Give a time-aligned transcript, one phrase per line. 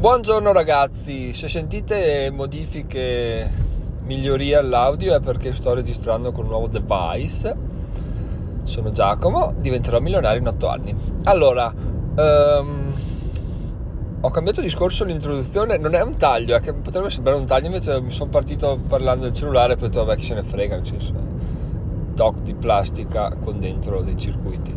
[0.00, 3.50] Buongiorno ragazzi, se sentite modifiche,
[4.04, 7.54] migliorie all'audio è perché sto registrando con un nuovo device.
[8.64, 10.96] Sono Giacomo, diventerò milionario in 8 anni.
[11.24, 11.70] Allora,
[12.16, 12.94] um,
[14.22, 18.10] ho cambiato discorso l'introduzione, non è un taglio, è potrebbe sembrare un taglio, invece mi
[18.10, 20.86] sono partito parlando del cellulare e poi ho detto vabbè chi se ne frega, nel
[20.86, 21.12] senso
[22.14, 24.74] doc di plastica con dentro dei circuiti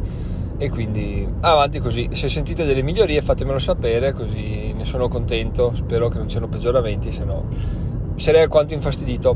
[0.58, 2.10] e quindi avanti così.
[2.12, 5.74] Se sentite delle migliorie fatemelo sapere così ne sono contento.
[5.76, 9.36] Spero che non siano peggioramenti se no sarei alquanto infastidito.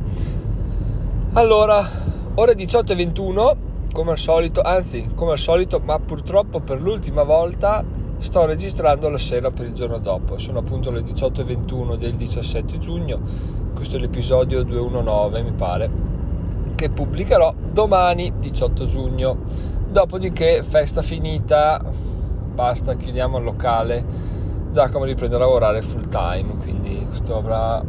[1.33, 1.87] Allora
[2.35, 3.57] ore 18 e 21
[3.91, 7.83] come al solito anzi come al solito ma purtroppo per l'ultima volta
[8.19, 10.37] sto registrando la sera per il giorno dopo.
[10.37, 13.19] Sono appunto le 18 e 21 del 17 giugno.
[13.73, 16.15] Questo è l'episodio 219 mi pare
[16.75, 19.37] che pubblicherò domani 18 giugno
[19.89, 21.81] Dopodiché, festa finita,
[22.53, 24.03] basta, chiudiamo il locale.
[24.69, 27.81] Giacomo riprende a lavorare full time, quindi questo avrà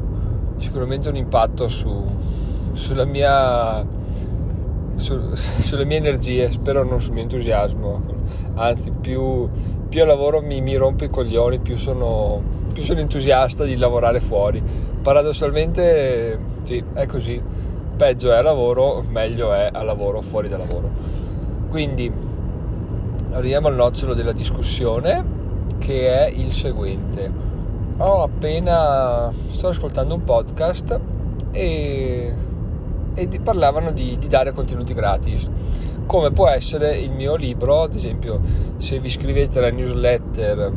[0.59, 2.06] sicuramente un impatto su,
[2.70, 3.84] sulla mia,
[4.95, 8.01] su, sulle mie energie, spero non sul mio entusiasmo.
[8.55, 9.48] Anzi, più,
[9.89, 12.41] più lavoro mi, mi rompo i coglioni, più sono,
[12.73, 14.62] più sono entusiasta di lavorare fuori.
[15.03, 17.42] Paradossalmente, sì, è così.
[17.97, 21.27] Peggio è a lavoro, meglio è a lavoro fuori da lavoro.
[21.69, 22.11] Quindi
[23.33, 25.24] arriviamo al nocciolo della discussione
[25.78, 27.30] che è il seguente.
[27.98, 30.98] Ho appena sto ascoltando un podcast
[31.52, 32.34] e,
[33.14, 35.48] e parlavano di, di dare contenuti gratis
[36.08, 38.41] come può essere il mio libro, ad esempio
[38.78, 40.72] se vi iscrivete alla newsletter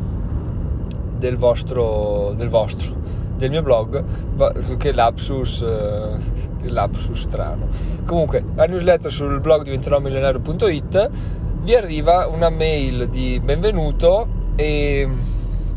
[1.16, 2.94] del vostro, del vostro
[3.42, 7.68] del mio blog, che lapsus, eh, lapsus strano.
[8.06, 11.10] Comunque, la newsletter sul blog diventeròmilionario.it
[11.64, 15.08] vi arriva una mail di benvenuto e,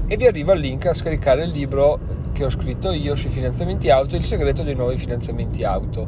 [0.07, 1.99] e vi arriva il link a scaricare il libro
[2.33, 6.07] che ho scritto io sui finanziamenti auto, il segreto dei nuovi finanziamenti auto.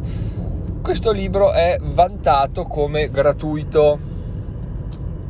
[0.82, 3.98] Questo libro è vantato come gratuito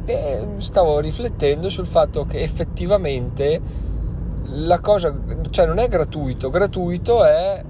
[0.05, 3.61] e stavo riflettendo sul fatto che effettivamente
[4.49, 5.15] la cosa,
[5.51, 7.63] cioè non è gratuito, gratuito è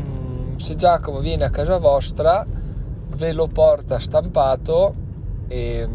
[0.00, 2.46] mm, se Giacomo viene a casa vostra,
[3.16, 4.94] ve lo porta stampato
[5.48, 5.88] e,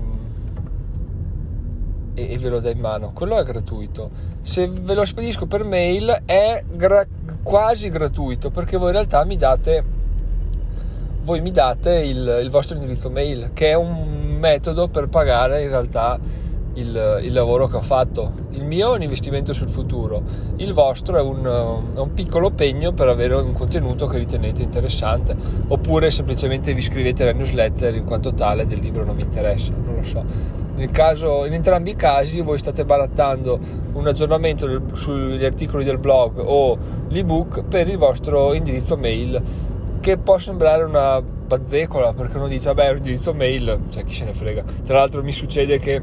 [2.14, 4.28] e, e ve lo dà in mano, quello è gratuito.
[4.42, 7.06] Se ve lo spedisco per mail è gra-
[7.44, 9.98] quasi gratuito perché voi in realtà mi date
[11.22, 15.70] voi mi date il, il vostro indirizzo mail che è un metodo per pagare in
[15.70, 16.18] realtà
[16.76, 18.32] il, il, lavoro che ho fatto.
[18.52, 20.22] Il mio è un investimento sul futuro,
[20.58, 25.36] il vostro è un, è un, piccolo pegno per avere un contenuto che ritenete interessante,
[25.68, 29.96] oppure semplicemente vi iscrivete alla newsletter in quanto tale del libro non mi interessa, non
[29.96, 30.58] lo so.
[30.92, 33.60] Caso, in entrambi i casi voi state barattando
[33.94, 36.78] un aggiornamento sugli articoli del blog o
[37.10, 39.42] l'ebook per il vostro indirizzo mail
[40.00, 44.34] che può sembrare una bazzecola perché uno dice vabbè indirizzo mail cioè chi se ne
[44.34, 46.02] frega tra l'altro mi succede che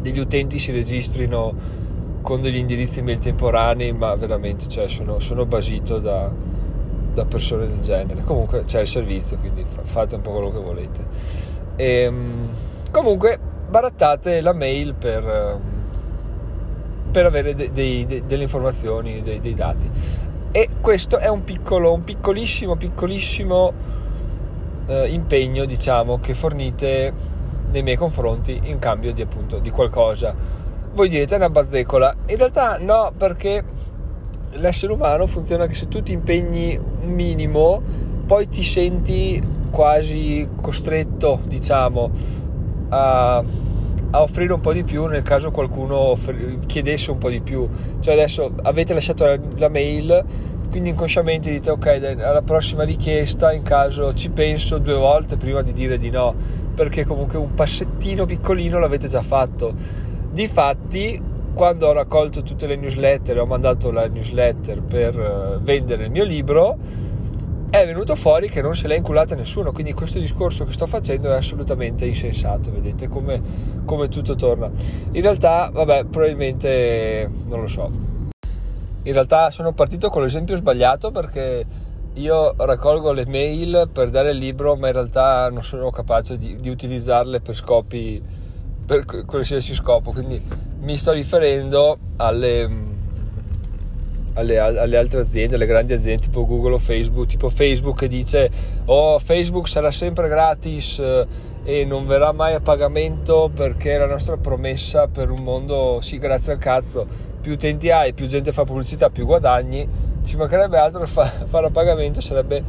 [0.00, 1.86] degli utenti si registrino
[2.22, 6.30] con degli indirizzi mail temporanei, ma veramente cioè, sono, sono, basito da,
[7.14, 8.22] da, persone del genere.
[8.22, 11.06] Comunque c'è il servizio, quindi fate un po' quello che volete.
[11.76, 12.48] E, ehm,
[12.90, 13.38] comunque
[13.68, 15.58] barattate la mail per,
[17.10, 19.88] per avere de, de, de, delle informazioni, dei, dati.
[20.50, 23.72] E questo è un piccolo, un piccolissimo, piccolissimo
[24.86, 27.12] eh, impegno, diciamo, che fornite
[27.70, 30.34] nei miei confronti in cambio di appunto di qualcosa.
[30.92, 33.62] Voi direte è una bazzecola, in realtà no perché
[34.52, 37.80] l'essere umano funziona che se tu ti impegni un minimo
[38.26, 39.40] poi ti senti
[39.70, 42.10] quasi costretto diciamo
[42.88, 47.40] a, a offrire un po' di più nel caso qualcuno offri, chiedesse un po' di
[47.40, 47.68] più
[48.00, 50.24] cioè adesso avete lasciato la, la mail
[50.70, 55.72] quindi inconsciamente dite ok alla prossima richiesta in caso ci penso due volte prima di
[55.72, 56.34] dire di no.
[56.74, 59.74] Perché comunque un passettino piccolino l'avete già fatto.
[60.30, 61.20] Difatti
[61.54, 66.10] quando ho raccolto tutte le newsletter e ho mandato la newsletter per eh, vendere il
[66.10, 66.76] mio libro
[67.70, 69.72] è venuto fuori che non se l'è inculata nessuno.
[69.72, 73.40] Quindi questo discorso che sto facendo è assolutamente insensato vedete come,
[73.84, 74.70] come tutto torna.
[75.12, 78.17] In realtà vabbè probabilmente non lo so
[79.08, 81.64] in realtà sono partito con l'esempio sbagliato perché
[82.14, 86.56] io raccolgo le mail per dare il libro, ma in realtà non sono capace di,
[86.56, 88.22] di utilizzarle per scopi,
[88.84, 90.12] per qualsiasi scopo.
[90.12, 90.40] Quindi
[90.80, 92.68] mi sto riferendo alle,
[94.34, 98.50] alle, alle, altre aziende, alle grandi aziende tipo Google o Facebook, tipo Facebook che dice
[98.84, 101.26] oh Facebook sarà sempre gratis eh,
[101.64, 106.18] e non verrà mai a pagamento perché è la nostra promessa per un mondo, sì
[106.18, 107.06] grazie al cazzo,
[107.40, 109.86] più utenti hai, più gente fa pubblicità, più guadagni,
[110.22, 112.62] ci mancherebbe altro fa, fare a pagamento, sarebbe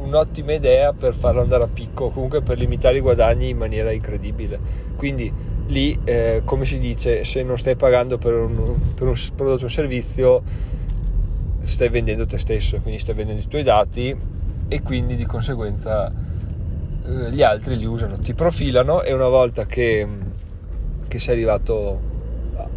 [0.00, 4.58] un'ottima idea per farlo andare a picco, comunque per limitare i guadagni in maniera incredibile.
[4.96, 5.32] Quindi
[5.66, 9.64] lì, eh, come si dice, se non stai pagando per un, per un prodotto o
[9.64, 10.42] un servizio,
[11.60, 14.16] stai vendendo te stesso, quindi stai vendendo i tuoi dati
[14.68, 20.06] e quindi di conseguenza eh, gli altri li usano, ti profilano e una volta che,
[21.06, 22.00] che sei arrivato,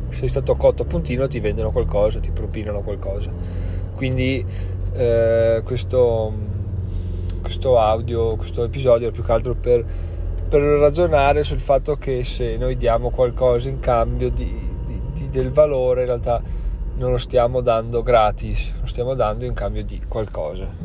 [0.09, 3.31] sei stato cotto a puntino, ti vendono qualcosa, ti propinano qualcosa.
[3.95, 4.45] Quindi
[4.94, 6.33] eh, questo,
[7.41, 9.83] questo audio, questo episodio è più che altro per,
[10.47, 15.51] per, ragionare sul fatto che se noi diamo qualcosa in cambio di, di, di, del
[15.51, 16.41] valore, in realtà
[16.95, 20.82] non lo stiamo dando gratis, lo stiamo dando in cambio di qualcosa.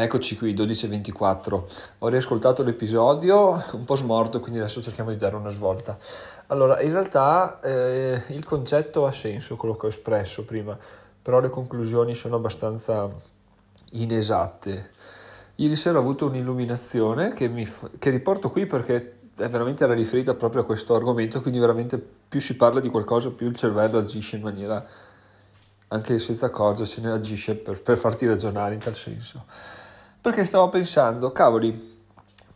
[0.00, 1.62] Eccoci qui, 12.24.
[1.98, 5.98] Ho riascoltato l'episodio, un po' smorto, quindi adesso cerchiamo di dare una svolta.
[6.46, 10.78] Allora, in realtà eh, il concetto ha senso, quello che ho espresso prima,
[11.20, 13.10] però le conclusioni sono abbastanza
[13.90, 14.90] inesatte.
[15.56, 17.68] Ieri sera ho avuto un'illuminazione che, mi,
[17.98, 22.40] che riporto qui perché è veramente era riferita proprio a questo argomento, quindi veramente più
[22.40, 24.86] si parla di qualcosa, più il cervello agisce in maniera,
[25.88, 29.44] anche senza accorgersene, agisce per, per farti ragionare in tal senso
[30.20, 31.96] perché stavo pensando, cavoli,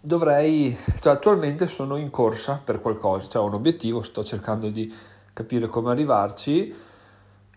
[0.00, 4.93] dovrei, cioè attualmente sono in corsa per qualcosa, cioè ho un obiettivo, sto cercando di
[5.32, 6.75] capire come arrivarci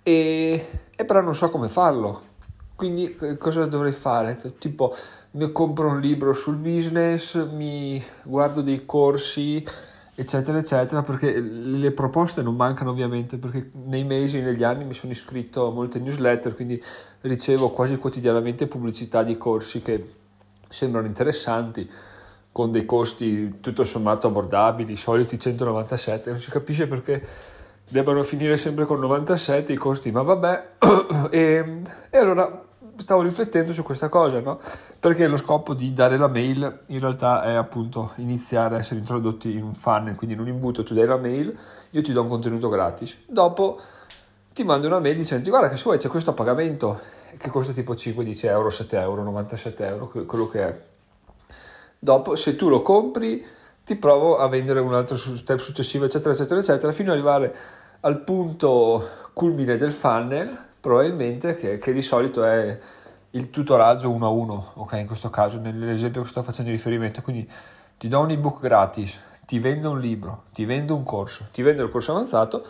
[0.04, 2.34] e, e però non so come farlo.
[2.76, 4.38] Quindi cosa dovrei fare?
[4.60, 4.94] Tipo
[5.32, 9.66] mi compro un libro sul business, mi guardo dei corsi,
[10.16, 15.12] eccetera, eccetera, perché le proposte non mancano ovviamente, perché nei mesi, negli anni mi sono
[15.12, 16.82] iscritto a molte newsletter, quindi
[17.22, 20.04] ricevo quasi quotidianamente pubblicità di corsi che
[20.70, 21.90] sembrano interessanti,
[22.52, 27.22] con dei costi tutto sommato abbordabili, i soliti 197, non si capisce perché
[27.90, 30.70] debbano finire sempre con 97 i costi, ma vabbè,
[31.30, 32.64] e, e allora
[32.98, 34.60] stavo riflettendo su questa cosa, no?
[35.00, 39.54] Perché lo scopo di dare la mail in realtà è appunto iniziare a essere introdotti
[39.54, 41.58] in un funnel, quindi in un imbuto tu dai la mail,
[41.92, 43.18] io ti do un contenuto gratis.
[43.28, 43.80] Dopo
[44.54, 47.00] ti mando una mail dicendo guarda che su c'è questo pagamento
[47.38, 50.82] che costa tipo 5-10 euro, 7 euro, 97 euro, quello che è.
[52.00, 53.46] Dopo se tu lo compri
[53.84, 57.56] ti provo a vendere un altro step successivo eccetera eccetera eccetera fino ad arrivare
[58.02, 62.78] al punto culmine del funnel probabilmente che, che, di solito è
[63.32, 64.94] il tutoraggio uno a uno, ok?
[64.94, 67.50] In questo caso, nell'esempio che sto facendo riferimento, quindi
[67.98, 71.82] ti do un ebook gratis, ti vendo un libro, ti vendo un corso, ti vendo
[71.82, 72.64] il corso avanzato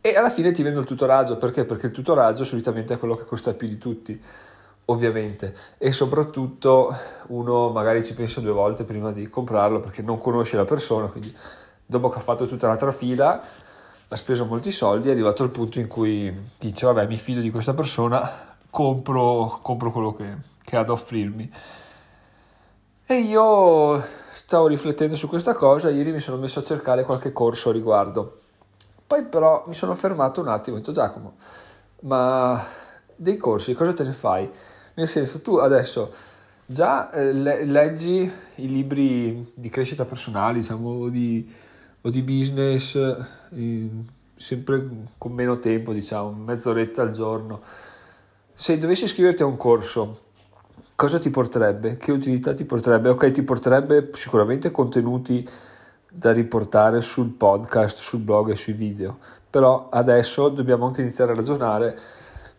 [0.00, 1.64] e alla fine ti vendo il tutoraggio, perché?
[1.64, 4.20] Perché il tutoraggio solitamente è quello che costa più di tutti,
[4.86, 6.92] ovviamente, e soprattutto
[7.28, 11.32] uno magari ci pensa due volte prima di comprarlo perché non conosce la persona, quindi
[11.86, 13.40] dopo che ha fatto tutta la trafila
[14.12, 17.50] ha speso molti soldi, è arrivato al punto in cui dice vabbè mi fido di
[17.50, 21.50] questa persona, compro, compro quello che, che ha da offrirmi.
[23.06, 27.70] E io stavo riflettendo su questa cosa, ieri mi sono messo a cercare qualche corso
[27.70, 28.40] a riguardo.
[29.06, 31.36] Poi però mi sono fermato un attimo e ho detto Giacomo,
[32.00, 32.62] ma
[33.16, 34.50] dei corsi cosa te ne fai?
[34.94, 36.12] Nel senso tu adesso
[36.66, 41.70] già eh, leggi i libri di crescita personale, diciamo, di
[42.02, 42.98] o di business
[44.36, 44.88] sempre
[45.18, 47.60] con meno tempo, diciamo, mezz'oretta al giorno.
[48.54, 50.20] Se dovessi iscriverti a un corso,
[50.96, 51.96] cosa ti porterebbe?
[51.96, 53.08] Che utilità ti porterebbe?
[53.10, 55.48] Ok, ti porterebbe sicuramente contenuti
[56.10, 61.34] da riportare sul podcast, sul blog e sui video, però adesso dobbiamo anche iniziare a
[61.34, 61.98] ragionare,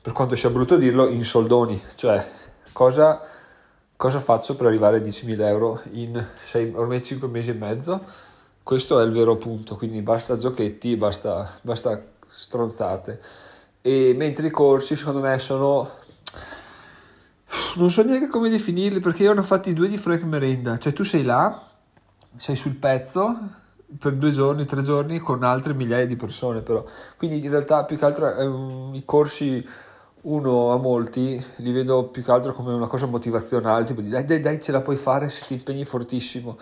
[0.01, 2.25] per quanto sia brutto dirlo, in soldoni, cioè
[2.72, 3.22] cosa,
[3.96, 8.32] cosa faccio per arrivare a 10.000 euro in 6, ormai 5 mesi e mezzo?
[8.63, 13.22] Questo è il vero punto, quindi basta giochetti, basta, basta stronzate.
[13.82, 15.89] E mentre i corsi secondo me sono
[17.75, 20.93] non so neanche come definirli perché io ne ho fatti due di Frank Merenda, cioè
[20.93, 21.60] tu sei là,
[22.38, 23.38] sei sul pezzo
[24.00, 26.84] per due giorni, tre giorni con altre migliaia di persone però,
[27.17, 29.67] quindi in realtà più che altro um, i corsi
[30.22, 34.24] uno a molti li vedo più che altro come una cosa motivazionale, tipo di dai
[34.24, 36.58] dai dai ce la puoi fare se ti impegni fortissimo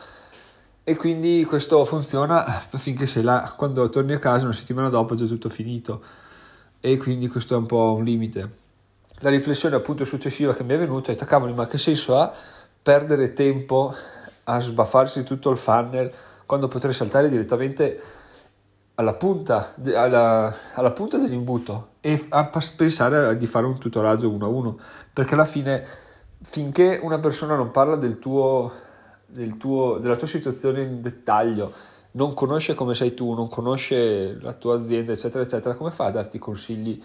[0.83, 2.43] e quindi questo funziona
[2.77, 6.01] finché sei là, quando torni a casa una settimana dopo è già tutto finito
[6.79, 8.59] e quindi questo è un po' un limite.
[9.19, 12.33] La riflessione appunto successiva che mi è venuta è cavoli ma che senso ha
[12.81, 13.93] perdere tempo
[14.45, 16.11] a sbaffarsi tutto il funnel
[16.47, 18.01] quando potrei saltare direttamente
[18.95, 24.50] alla punta, alla, alla punta dell'imbuto e a pensare di fare un tutoraggio uno a
[24.50, 24.77] uno
[25.13, 25.85] perché alla fine
[26.41, 28.89] finché una persona non parla del tuo
[29.31, 31.71] del tuo, della tua situazione in dettaglio
[32.11, 36.11] non conosce come sei tu, non conosce la tua azienda, eccetera, eccetera, come fa a
[36.11, 37.01] darti consigli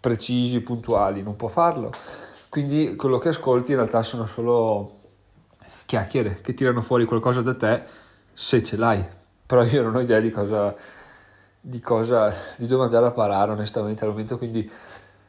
[0.00, 1.22] precisi, puntuali?
[1.22, 1.92] Non può farlo.
[2.48, 4.98] Quindi quello che ascolti in realtà sono solo
[5.86, 7.82] chiacchiere che tirano fuori qualcosa da te
[8.32, 9.04] se ce l'hai.
[9.46, 10.74] Però io non ho idea di cosa,
[11.60, 14.68] di cosa, di dove andare a parare onestamente al momento, quindi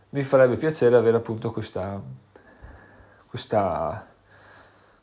[0.10, 2.02] mi farebbe piacere avere appunto questa,
[3.28, 4.08] questa,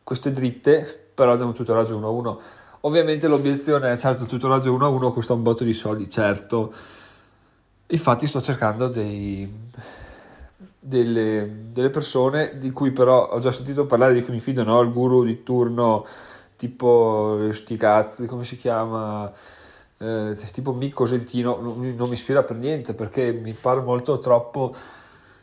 [0.02, 2.40] queste dritte, però da un tutoraggio 1 a 1
[2.82, 6.72] Ovviamente l'obiezione è certo il tutoraggio 1 a 1 costa un botto di soldi, certo.
[7.88, 9.52] Infatti sto cercando dei,
[10.78, 14.80] delle, delle, persone di cui però ho già sentito parlare di cui mi fido, no?
[14.80, 16.06] Il guru di turno
[16.54, 19.28] tipo sti cazzi, come si chiama?
[19.98, 24.72] Eh, tipo Mick Cosentino, non, non mi ispira per niente perché mi pare molto troppo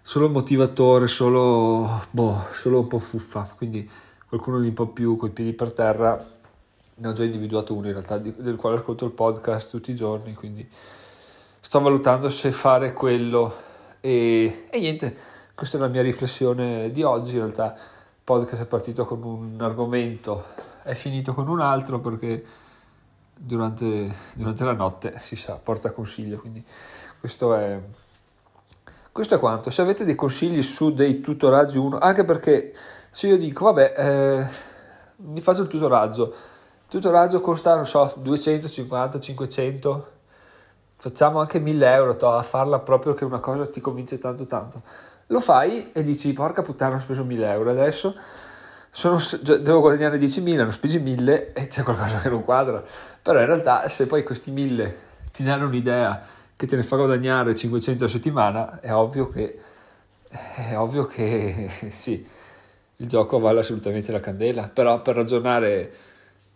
[0.02, 3.50] solo motivatore, solo, boh, solo un po' fuffa.
[3.58, 3.90] Quindi
[4.36, 6.22] qualcuno di un po' più coi piedi per terra
[6.98, 10.34] ne ho già individuato uno in realtà del quale ascolto il podcast tutti i giorni,
[10.34, 10.68] quindi
[11.60, 13.54] sto valutando se fare quello
[14.02, 15.16] e, e niente,
[15.56, 17.82] questa è la mia riflessione di oggi, in realtà il
[18.24, 20.46] podcast è partito con un argomento,
[20.84, 22.46] è finito con un altro perché
[23.38, 26.64] durante, durante la notte si sa, porta consiglio, quindi
[27.20, 27.82] questo è,
[29.12, 29.70] questo è quanto.
[29.70, 32.74] Se avete dei consigli su dei tutoraggi 1, anche perché
[33.16, 34.48] se io dico, vabbè, eh,
[35.24, 36.36] mi faccio il tutoraggio,
[36.90, 40.12] tutoraggio costa, non so, 250, 500,
[40.98, 44.82] facciamo anche 1000 euro to, a farla proprio che una cosa ti convince tanto tanto.
[45.28, 48.14] Lo fai e dici, porca puttana, ho speso 1000 euro, adesso
[48.92, 49.18] sono,
[49.62, 52.84] devo guadagnare 10.000, non spesi 1000 e c'è qualcosa che non quadra.
[53.22, 54.98] Però in realtà se poi questi 1000
[55.32, 56.22] ti danno un'idea
[56.54, 59.58] che te ne fa guadagnare 500 a settimana, è ovvio che,
[60.28, 62.44] è ovvio che sì,
[62.98, 65.94] il gioco vale assolutamente la candela, però per ragionare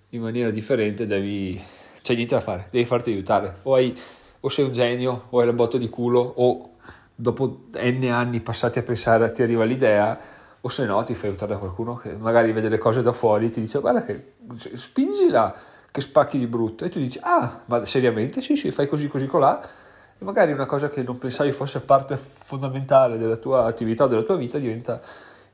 [0.10, 1.62] in maniera differente devi
[2.02, 3.58] c'è niente da fare, devi farti aiutare.
[3.64, 3.96] O, hai,
[4.40, 6.72] o sei un genio, o hai la botta di culo, o
[7.14, 10.18] dopo n anni passati a pensare ti arriva l'idea,
[10.62, 13.46] o se no ti fai aiutare da qualcuno che magari vede le cose da fuori
[13.46, 14.34] e ti dice guarda che
[14.74, 15.56] spingila
[15.92, 16.86] che spacchi di brutto.
[16.86, 18.42] E tu dici ah ma seriamente?
[18.42, 19.62] Sì sì fai così così colà.
[19.62, 24.24] E magari una cosa che non pensavi fosse parte fondamentale della tua attività o della
[24.24, 25.00] tua vita diventa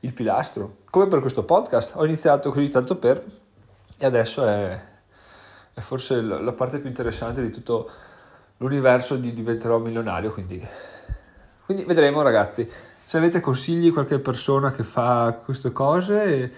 [0.00, 3.24] il pilastro come per questo podcast ho iniziato così tanto per
[3.98, 4.80] e adesso è,
[5.72, 7.90] è forse la parte più interessante di tutto
[8.58, 10.66] l'universo di diventerò milionario, quindi,
[11.64, 12.68] quindi vedremo ragazzi.
[13.04, 16.52] Se avete consigli, qualche persona che fa queste cose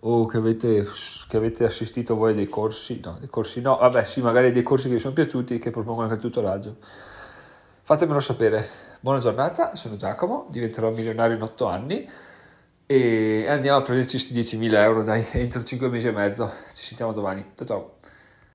[0.00, 0.86] o che avete,
[1.28, 4.88] che avete assistito voi dei corsi, no, dei corsi no, vabbè sì, magari dei corsi
[4.88, 6.76] che vi sono piaciuti che propongono anche il tutoraggio,
[7.82, 8.84] fatemelo sapere.
[9.00, 12.08] Buona giornata, sono Giacomo, diventerò milionario in 8 anni
[12.86, 16.50] e andiamo a prenderci questi 10.000 euro dai entro 5 mesi e mezzo.
[16.72, 17.44] Ci sentiamo domani.
[17.54, 17.95] Ciao ciao